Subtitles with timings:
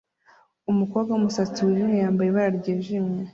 [0.71, 3.21] Umukobwa wumusatsi wijimye wambaye ibara ryijimye